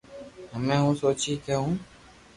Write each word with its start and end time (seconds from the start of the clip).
ھمو 0.53 0.77
۾ 0.85 0.97
سوچئو 0.99 1.29
ھي 1.33 1.33
ڪي 1.43 1.53
ھون 1.59 1.73